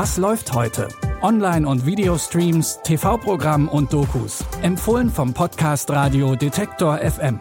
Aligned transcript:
Was 0.00 0.16
läuft 0.16 0.52
heute? 0.52 0.86
Online- 1.22 1.66
und 1.66 1.84
Videostreams, 1.84 2.78
TV-Programm 2.84 3.68
und 3.68 3.92
Dokus. 3.92 4.44
Empfohlen 4.62 5.10
vom 5.10 5.34
Podcast 5.34 5.90
Radio 5.90 6.36
Detektor 6.36 6.98
FM. 6.98 7.40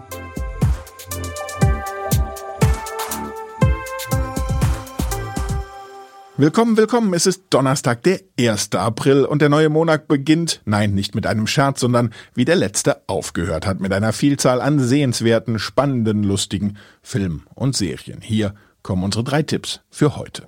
Willkommen, 6.37 6.77
willkommen. 6.77 7.13
Es 7.13 7.27
ist 7.27 7.43
Donnerstag, 7.51 8.01
der 8.01 8.21
1. 8.39 8.71
April 8.73 9.25
und 9.25 9.43
der 9.43 9.49
neue 9.49 9.69
Monat 9.69 10.07
beginnt, 10.07 10.63
nein, 10.65 10.95
nicht 10.95 11.13
mit 11.13 11.27
einem 11.27 11.45
Scherz, 11.45 11.81
sondern 11.81 12.11
wie 12.33 12.45
der 12.45 12.55
letzte 12.55 13.03
aufgehört 13.05 13.67
hat, 13.67 13.81
mit 13.81 13.93
einer 13.93 14.13
Vielzahl 14.13 14.61
an 14.61 14.79
sehenswerten, 14.79 15.59
spannenden, 15.59 16.23
lustigen 16.23 16.79
Filmen 17.03 17.45
und 17.53 17.75
Serien. 17.75 18.21
Hier 18.21 18.55
kommen 18.81 19.03
unsere 19.03 19.23
drei 19.23 19.43
Tipps 19.43 19.81
für 19.91 20.15
heute. 20.15 20.47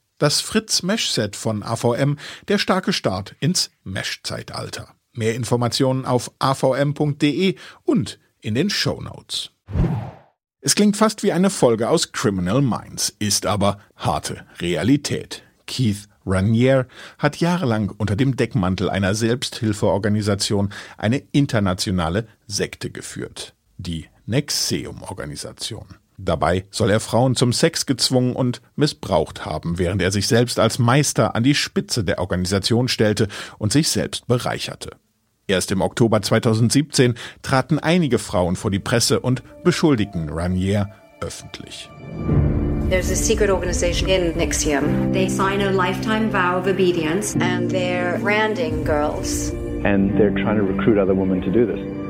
Das 0.21 0.39
Fritz 0.39 0.83
Mesh 0.83 1.09
Set 1.09 1.35
von 1.35 1.63
AVM, 1.63 2.15
der 2.47 2.59
starke 2.59 2.93
Start 2.93 3.35
ins 3.39 3.71
Mesh-Zeitalter. 3.83 4.93
Mehr 5.13 5.33
Informationen 5.33 6.05
auf 6.05 6.31
avm.de 6.37 7.55
und 7.85 8.19
in 8.39 8.53
den 8.53 8.69
Show 8.69 9.01
Notes. 9.01 9.49
Es 10.59 10.75
klingt 10.75 10.95
fast 10.95 11.23
wie 11.23 11.31
eine 11.31 11.49
Folge 11.49 11.89
aus 11.89 12.11
Criminal 12.11 12.61
Minds, 12.61 13.15
ist 13.17 13.47
aber 13.47 13.79
harte 13.95 14.45
Realität. 14.59 15.41
Keith 15.65 16.07
Raniere 16.23 16.85
hat 17.17 17.37
jahrelang 17.37 17.89
unter 17.89 18.15
dem 18.15 18.35
Deckmantel 18.35 18.91
einer 18.91 19.15
Selbsthilfeorganisation 19.15 20.71
eine 20.99 21.17
internationale 21.31 22.27
Sekte 22.45 22.91
geführt, 22.91 23.55
die 23.79 24.05
Nexium-Organisation. 24.27 25.95
Dabei 26.23 26.65
soll 26.69 26.91
er 26.91 26.99
Frauen 26.99 27.35
zum 27.35 27.51
Sex 27.51 27.85
gezwungen 27.85 28.35
und 28.35 28.61
missbraucht 28.75 29.45
haben, 29.45 29.79
während 29.79 30.01
er 30.01 30.11
sich 30.11 30.27
selbst 30.27 30.59
als 30.59 30.77
Meister 30.77 31.35
an 31.35 31.43
die 31.43 31.55
Spitze 31.55 32.03
der 32.03 32.19
Organisation 32.19 32.87
stellte 32.87 33.27
und 33.57 33.71
sich 33.71 33.89
selbst 33.89 34.27
bereicherte. 34.27 34.91
Erst 35.47 35.71
im 35.71 35.81
Oktober 35.81 36.21
2017 36.21 37.15
traten 37.41 37.79
einige 37.79 38.19
Frauen 38.19 38.55
vor 38.55 38.69
die 38.69 38.79
Presse 38.79 39.19
und 39.19 39.41
beschuldigten 39.63 40.29
Ranier 40.29 40.89
öffentlich. 41.21 41.89
There's 42.89 43.11
a 43.11 43.15
secret 43.15 43.49
organization 43.49 44.07
in 44.09 44.35
Nixium. 44.37 45.11
They 45.13 45.27
sign 45.27 45.61
a 45.61 45.71
lifetime 45.71 46.29
vow 46.29 46.57
of 46.57 46.67
obedience 46.67 47.35
and 47.35 47.71
they're 47.71 48.19
branding 48.19 48.83
girls. 48.83 49.51
And 49.83 50.11
they're 50.17 50.35
trying 50.43 50.57
to 50.57 50.63
recruit 50.63 50.97
other 50.97 51.15
women 51.15 51.41
to 51.41 51.49
do 51.49 51.65
this. 51.65 52.00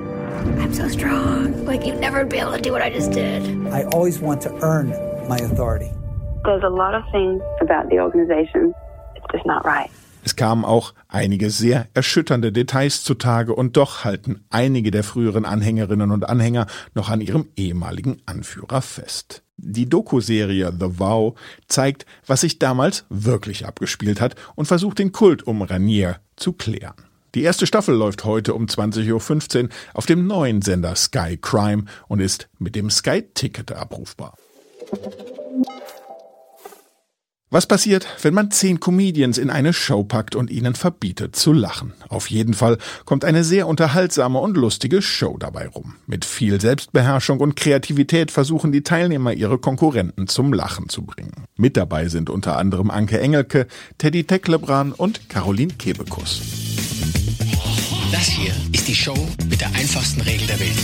I'm 0.60 0.74
so 0.74 0.88
strong. 0.88 1.66
Like 1.66 1.86
you'd 1.86 2.00
never 2.00 2.26
be 2.26 2.38
able 2.38 2.54
to 2.54 2.62
do 2.62 2.72
what 2.72 2.82
I 2.82 2.90
just 2.90 3.12
did. 3.12 3.44
I 3.72 3.84
always 3.94 4.20
want 4.20 4.42
to 4.44 4.50
earn 4.62 4.90
my 5.28 5.38
authority. 5.38 5.92
There's 6.44 6.64
a 6.64 6.70
lot 6.70 6.96
of 6.96 7.04
things 7.12 7.42
about 7.62 7.90
the 7.90 8.00
organization. 8.00 8.74
It's 9.16 9.26
just 9.32 9.46
not 9.46 9.66
right. 9.66 9.90
Es 10.24 10.36
kamen 10.36 10.66
auch 10.66 10.94
einige 11.08 11.50
sehr 11.50 11.88
erschütternde 11.94 12.52
Details 12.52 13.04
zutage 13.04 13.56
und 13.56 13.76
doch 13.76 14.04
halten 14.04 14.44
einige 14.52 14.92
der 14.92 15.04
früheren 15.04 15.46
Anhängerinnen 15.46 16.12
und 16.12 16.30
Anhänger 16.30 16.68
noch 16.94 17.10
an 17.10 17.22
ihrem 17.22 17.48
ehemaligen 17.56 18.22
Anführer 18.28 18.82
fest. 18.82 19.44
Die 19.58 19.90
Doku-Serie 19.90 20.74
The 20.80 21.00
Vow 21.00 21.36
zeigt, 21.68 22.06
was 22.28 22.42
sich 22.42 22.60
damals 22.60 23.06
wirklich 23.10 23.66
abgespielt 23.66 24.22
hat 24.22 24.36
und 24.56 24.66
versucht 24.66 25.00
den 25.00 25.12
Kult 25.12 25.46
um 25.46 25.62
Ranier 25.62 26.18
zu 26.36 26.54
klären. 26.54 27.11
Die 27.34 27.44
erste 27.44 27.66
Staffel 27.66 27.96
läuft 27.96 28.26
heute 28.26 28.54
um 28.54 28.66
20.15 28.66 29.64
Uhr 29.64 29.70
auf 29.94 30.06
dem 30.06 30.28
neuen 30.28 30.62
Sender 30.62 30.96
Sky 30.96 31.38
Crime 31.42 31.86
und 32.08 32.20
ist 32.20 32.50
mit 32.60 32.76
dem 32.76 32.90
Sky 32.90 33.24
Ticket 33.34 33.72
abrufbar. 33.72 34.36
Was 37.54 37.68
passiert, 37.68 38.08
wenn 38.22 38.34
man 38.34 38.50
zehn 38.50 38.80
Comedians 38.80 39.38
in 39.38 39.50
eine 39.50 39.74
Show 39.74 40.06
packt 40.06 40.36
und 40.36 40.50
ihnen 40.50 40.74
verbietet 40.74 41.36
zu 41.36 41.52
lachen? 41.52 41.92
Auf 42.08 42.30
jeden 42.30 42.54
Fall 42.54 42.78
kommt 43.04 43.26
eine 43.26 43.44
sehr 43.44 43.68
unterhaltsame 43.68 44.40
und 44.40 44.56
lustige 44.56 45.02
Show 45.02 45.38
dabei 45.38 45.68
rum. 45.68 45.96
Mit 46.08 46.24
viel 46.24 46.62
Selbstbeherrschung 46.62 47.42
und 47.42 47.58
Kreativität 47.58 48.32
versuchen 48.32 48.72
die 48.72 48.84
Teilnehmer 48.84 49.34
ihre 49.34 49.58
Konkurrenten 49.58 50.28
zum 50.28 50.54
Lachen 50.54 50.88
zu 50.88 51.02
bringen. 51.02 51.46
Mit 51.58 51.76
dabei 51.76 52.08
sind 52.08 52.30
unter 52.30 52.58
anderem 52.58 52.90
Anke 52.90 53.20
Engelke, 53.20 53.68
Teddy 53.98 54.24
Tecklebran 54.24 54.94
und 54.94 55.28
Caroline 55.28 55.74
Kebekus. 55.74 56.71
Das 58.12 58.28
hier 58.28 58.54
ist 58.74 58.90
die 58.90 58.96
Show 58.96 59.16
mit 59.50 59.62
der 59.62 59.70
einfachsten 59.70 60.20
Regel 60.22 60.46
der 60.46 60.60
Welt. 60.60 60.76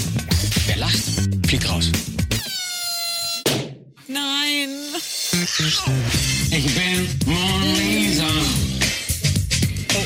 Wer 0.65 0.77
lacht, 0.77 0.97
fliegt 1.45 1.69
raus. 1.69 1.91
Nein. 4.07 4.69
Ich 6.51 6.73
bin 6.73 7.09
Mona 7.25 8.23
Oh. 9.93 10.05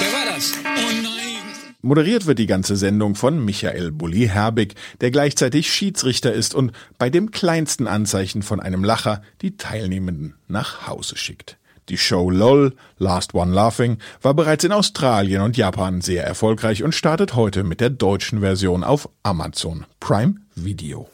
Wer 0.00 0.12
war 0.12 0.34
das? 0.34 0.52
Oh 0.64 1.02
nein. 1.02 1.20
Moderiert 1.80 2.26
wird 2.26 2.40
die 2.40 2.46
ganze 2.46 2.76
Sendung 2.76 3.14
von 3.14 3.44
Michael 3.44 3.92
Bulli 3.92 4.26
Herbig, 4.26 4.74
der 5.00 5.12
gleichzeitig 5.12 5.72
Schiedsrichter 5.72 6.32
ist 6.32 6.56
und 6.56 6.72
bei 6.98 7.08
dem 7.08 7.30
kleinsten 7.30 7.86
Anzeichen 7.86 8.42
von 8.42 8.58
einem 8.58 8.82
Lacher 8.82 9.22
die 9.42 9.56
Teilnehmenden 9.56 10.34
nach 10.48 10.88
Hause 10.88 11.16
schickt. 11.16 11.59
Die 11.90 11.98
Show 11.98 12.30
LOL, 12.30 12.76
Last 12.98 13.34
One 13.34 13.52
Laughing, 13.52 13.98
war 14.22 14.32
bereits 14.32 14.62
in 14.62 14.70
Australien 14.70 15.42
und 15.42 15.56
Japan 15.56 16.00
sehr 16.00 16.24
erfolgreich 16.24 16.84
und 16.84 16.94
startet 16.94 17.34
heute 17.34 17.64
mit 17.64 17.80
der 17.80 17.90
deutschen 17.90 18.40
Version 18.40 18.84
auf 18.84 19.08
Amazon 19.24 19.86
Prime 19.98 20.36
Video. 20.54 21.08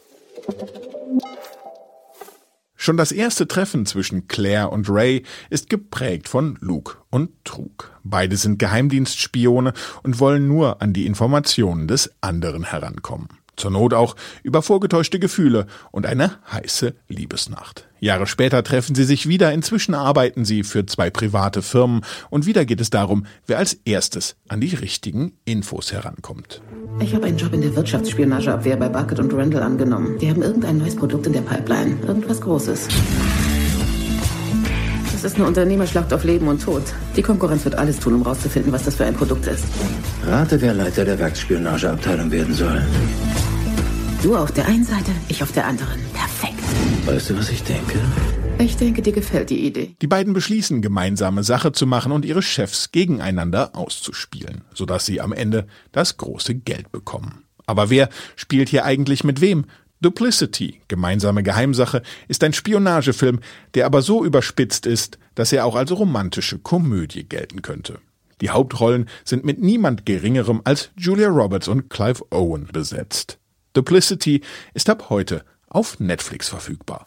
Schon 2.74 2.98
das 2.98 3.10
erste 3.10 3.48
Treffen 3.48 3.86
zwischen 3.86 4.28
Claire 4.28 4.70
und 4.70 4.90
Ray 4.90 5.22
ist 5.48 5.70
geprägt 5.70 6.28
von 6.28 6.58
Luke 6.60 6.98
und 7.08 7.30
Trug. 7.44 7.90
Beide 8.04 8.36
sind 8.36 8.58
Geheimdienstspione 8.58 9.72
und 10.02 10.20
wollen 10.20 10.46
nur 10.46 10.82
an 10.82 10.92
die 10.92 11.06
Informationen 11.06 11.88
des 11.88 12.12
anderen 12.20 12.64
herankommen. 12.64 13.28
Zur 13.56 13.70
Not 13.70 13.94
auch 13.94 14.16
über 14.42 14.62
vorgetäuschte 14.62 15.18
Gefühle 15.18 15.66
und 15.90 16.06
eine 16.06 16.32
heiße 16.52 16.94
Liebesnacht. 17.08 17.88
Jahre 17.98 18.26
später 18.26 18.62
treffen 18.62 18.94
sie 18.94 19.04
sich 19.04 19.26
wieder, 19.26 19.52
inzwischen 19.52 19.94
arbeiten 19.94 20.44
sie 20.44 20.62
für 20.62 20.84
zwei 20.84 21.10
private 21.10 21.62
Firmen 21.62 22.02
und 22.28 22.46
wieder 22.46 22.64
geht 22.64 22.80
es 22.80 22.90
darum, 22.90 23.26
wer 23.46 23.58
als 23.58 23.74
erstes 23.84 24.36
an 24.48 24.60
die 24.60 24.74
richtigen 24.74 25.32
Infos 25.44 25.92
herankommt. 25.92 26.60
Ich 27.00 27.14
habe 27.14 27.26
einen 27.26 27.38
Job 27.38 27.52
in 27.52 27.62
der 27.62 27.74
Wirtschaftsspionageabwehr 27.74 28.76
bei 28.76 28.88
Bucket 28.88 29.18
und 29.18 29.32
Randall 29.32 29.62
angenommen. 29.62 30.18
Die 30.18 30.28
haben 30.28 30.42
irgendein 30.42 30.78
neues 30.78 30.96
Produkt 30.96 31.26
in 31.26 31.32
der 31.32 31.40
Pipeline. 31.40 31.96
Irgendwas 32.06 32.40
Großes. 32.40 32.88
Das 35.12 35.24
ist 35.24 35.36
eine 35.36 35.46
Unternehmerschlacht 35.46 36.12
auf 36.12 36.24
Leben 36.24 36.46
und 36.46 36.62
Tod. 36.62 36.82
Die 37.16 37.22
Konkurrenz 37.22 37.64
wird 37.64 37.74
alles 37.74 37.98
tun, 37.98 38.14
um 38.14 38.22
rauszufinden, 38.22 38.72
was 38.72 38.84
das 38.84 38.94
für 38.94 39.06
ein 39.06 39.14
Produkt 39.14 39.46
ist. 39.46 39.64
Rate, 40.24 40.60
wer 40.60 40.74
Leiter 40.74 41.04
der 41.04 41.18
Werksspionageabteilung 41.18 42.30
werden 42.30 42.54
soll. 42.54 42.82
Du 44.26 44.34
auf 44.34 44.50
der 44.50 44.66
einen 44.66 44.82
Seite, 44.82 45.12
ich 45.28 45.40
auf 45.40 45.52
der 45.52 45.64
anderen. 45.68 46.00
Perfekt. 46.12 46.58
Weißt 47.06 47.30
du, 47.30 47.38
was 47.38 47.48
ich 47.48 47.62
denke? 47.62 48.00
Ich 48.58 48.76
denke, 48.76 49.00
dir 49.00 49.12
gefällt 49.12 49.50
die 49.50 49.64
Idee. 49.64 49.94
Die 50.02 50.08
beiden 50.08 50.32
beschließen, 50.32 50.82
gemeinsame 50.82 51.44
Sache 51.44 51.70
zu 51.70 51.86
machen 51.86 52.10
und 52.10 52.24
ihre 52.24 52.42
Chefs 52.42 52.90
gegeneinander 52.90 53.76
auszuspielen, 53.76 54.62
sodass 54.74 55.06
sie 55.06 55.20
am 55.20 55.32
Ende 55.32 55.68
das 55.92 56.16
große 56.16 56.56
Geld 56.56 56.90
bekommen. 56.90 57.44
Aber 57.66 57.88
wer 57.88 58.08
spielt 58.34 58.68
hier 58.68 58.84
eigentlich 58.84 59.22
mit 59.22 59.40
wem? 59.40 59.66
Duplicity, 60.00 60.80
gemeinsame 60.88 61.44
Geheimsache, 61.44 62.02
ist 62.26 62.42
ein 62.42 62.52
Spionagefilm, 62.52 63.38
der 63.74 63.86
aber 63.86 64.02
so 64.02 64.24
überspitzt 64.24 64.86
ist, 64.86 65.20
dass 65.36 65.52
er 65.52 65.64
auch 65.64 65.76
als 65.76 65.92
romantische 65.92 66.58
Komödie 66.58 67.22
gelten 67.22 67.62
könnte. 67.62 68.00
Die 68.40 68.50
Hauptrollen 68.50 69.08
sind 69.24 69.44
mit 69.44 69.62
niemand 69.62 70.04
Geringerem 70.04 70.62
als 70.64 70.90
Julia 70.96 71.28
Roberts 71.28 71.68
und 71.68 71.90
Clive 71.90 72.24
Owen 72.32 72.66
besetzt. 72.72 73.38
Duplicity 73.76 74.40
ist 74.74 74.88
ab 74.88 75.10
heute 75.10 75.44
auf 75.68 76.00
Netflix 76.00 76.48
verfügbar. 76.48 77.06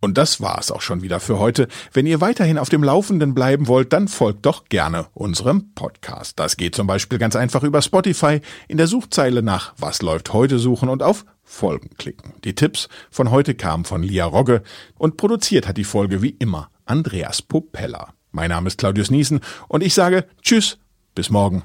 Und 0.00 0.16
das 0.16 0.40
war's 0.40 0.70
auch 0.70 0.80
schon 0.80 1.02
wieder 1.02 1.18
für 1.18 1.40
heute. 1.40 1.66
Wenn 1.92 2.06
ihr 2.06 2.20
weiterhin 2.20 2.56
auf 2.56 2.68
dem 2.68 2.84
Laufenden 2.84 3.34
bleiben 3.34 3.66
wollt, 3.66 3.92
dann 3.92 4.06
folgt 4.06 4.46
doch 4.46 4.66
gerne 4.66 5.06
unserem 5.12 5.74
Podcast. 5.74 6.38
Das 6.38 6.56
geht 6.56 6.76
zum 6.76 6.86
Beispiel 6.86 7.18
ganz 7.18 7.34
einfach 7.34 7.64
über 7.64 7.82
Spotify, 7.82 8.40
in 8.68 8.76
der 8.76 8.86
Suchzeile 8.86 9.42
nach 9.42 9.74
Was 9.76 10.02
läuft 10.02 10.32
heute 10.32 10.60
suchen 10.60 10.88
und 10.88 11.02
auf 11.02 11.24
Folgen 11.42 11.90
klicken. 11.98 12.34
Die 12.44 12.54
Tipps 12.54 12.88
von 13.10 13.32
heute 13.32 13.56
kamen 13.56 13.84
von 13.84 14.04
Lia 14.04 14.26
Rogge 14.26 14.62
und 14.96 15.16
produziert 15.16 15.66
hat 15.66 15.78
die 15.78 15.84
Folge 15.84 16.22
wie 16.22 16.30
immer 16.30 16.70
Andreas 16.84 17.42
Popella. 17.42 18.14
Mein 18.30 18.50
Name 18.50 18.68
ist 18.68 18.78
Claudius 18.78 19.10
Niesen 19.10 19.40
und 19.66 19.82
ich 19.82 19.94
sage 19.94 20.26
Tschüss, 20.42 20.78
bis 21.16 21.30
morgen. 21.30 21.64